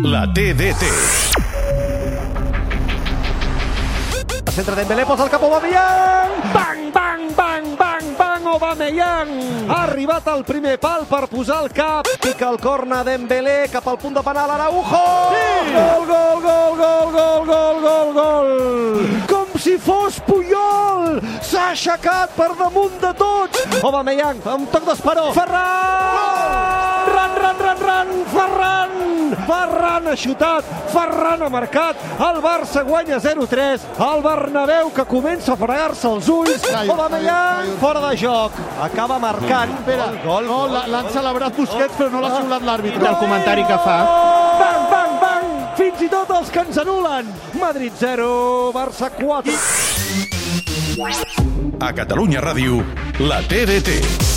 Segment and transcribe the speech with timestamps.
[0.00, 0.82] La TDT.
[4.50, 6.30] Centre Dembélé, posa el cap Aubameyang!
[6.54, 9.28] Bang, bang, bang, bang, bang, Aubameyang!
[9.68, 12.08] Ha arribat al primer pal per posar el cap.
[12.22, 15.04] Pica el corna Dembélé cap al punt de penal Araujo!
[15.34, 15.74] Sí!
[15.74, 18.50] Gol, gol, gol, gol, gol, gol, gol, gol!
[19.28, 21.20] Com si fos Puyol!
[21.44, 23.66] S'ha aixecat per damunt de tots!
[23.82, 25.32] Aubameyang, amb toc d'esperó.
[25.36, 26.21] Ferran!
[29.46, 30.08] Ferran!
[30.08, 36.08] Ha xutat, Ferran ha marcat, el Barça guanya 0-3, el Bernabéu que comença a fregar-se
[36.08, 41.94] els ulls, Aubameyang fora de joc, acaba marcant, Espera, gol, no, l'ha- l'han celebrat Busquets
[41.98, 42.98] però no l'ha xiulat l'àrbitre.
[43.02, 43.98] del comentari que fa.
[44.58, 49.52] Bang, bang, bang, fins i tot els que ens anulen, Madrid 0, Barça 4.
[51.80, 52.82] A Catalunya Ràdio,
[53.20, 54.31] la TDT.